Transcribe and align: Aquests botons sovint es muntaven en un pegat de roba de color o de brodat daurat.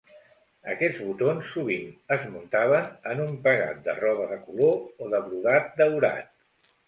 Aquests 0.75 1.01
botons 1.07 1.49
sovint 1.57 1.91
es 2.15 2.23
muntaven 2.31 2.89
en 3.11 3.21
un 3.27 3.37
pegat 3.45 3.83
de 3.89 3.95
roba 3.99 4.25
de 4.33 4.41
color 4.47 4.75
o 5.05 5.11
de 5.15 5.23
brodat 5.27 5.69
daurat. 5.83 6.73